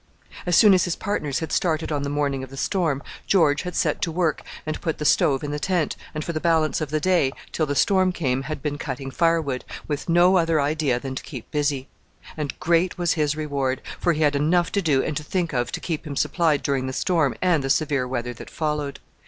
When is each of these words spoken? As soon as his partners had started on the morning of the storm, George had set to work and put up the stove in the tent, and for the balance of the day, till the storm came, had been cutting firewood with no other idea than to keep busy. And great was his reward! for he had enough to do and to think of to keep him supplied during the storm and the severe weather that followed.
As 0.47 0.55
soon 0.55 0.73
as 0.73 0.85
his 0.85 0.95
partners 0.95 1.41
had 1.41 1.51
started 1.51 1.91
on 1.91 2.01
the 2.01 2.09
morning 2.09 2.41
of 2.41 2.49
the 2.49 2.57
storm, 2.57 3.03
George 3.27 3.61
had 3.61 3.75
set 3.75 4.01
to 4.01 4.11
work 4.11 4.41
and 4.65 4.81
put 4.81 4.95
up 4.95 4.97
the 4.97 5.05
stove 5.05 5.43
in 5.43 5.51
the 5.51 5.59
tent, 5.59 5.95
and 6.15 6.25
for 6.25 6.33
the 6.33 6.39
balance 6.39 6.81
of 6.81 6.89
the 6.89 6.99
day, 6.99 7.31
till 7.51 7.67
the 7.67 7.75
storm 7.75 8.11
came, 8.11 8.41
had 8.41 8.63
been 8.63 8.79
cutting 8.79 9.11
firewood 9.11 9.63
with 9.87 10.09
no 10.09 10.37
other 10.37 10.59
idea 10.59 10.99
than 10.99 11.13
to 11.13 11.21
keep 11.21 11.51
busy. 11.51 11.87
And 12.35 12.59
great 12.59 12.97
was 12.97 13.13
his 13.13 13.35
reward! 13.37 13.79
for 13.99 14.13
he 14.13 14.23
had 14.23 14.35
enough 14.35 14.71
to 14.71 14.81
do 14.81 15.03
and 15.03 15.15
to 15.17 15.23
think 15.23 15.53
of 15.53 15.71
to 15.71 15.79
keep 15.79 16.07
him 16.07 16.15
supplied 16.15 16.63
during 16.63 16.87
the 16.87 16.93
storm 16.93 17.35
and 17.39 17.63
the 17.63 17.69
severe 17.69 18.07
weather 18.07 18.33
that 18.33 18.49
followed. 18.49 18.99